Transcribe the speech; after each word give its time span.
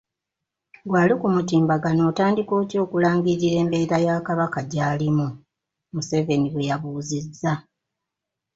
"Ggwe 0.83 0.97
ali 1.03 1.15
ku 1.21 1.27
mutimbagano 1.35 2.01
otandika 2.11 2.51
otya 2.61 2.79
okulangirira 2.85 3.57
embeera 3.63 4.25
Kabaka 4.27 4.59
gy'alimu?" 4.71 5.27
Museveni 5.93 6.47
bwe 6.53 6.67
yabuuzizzza. 6.69 7.53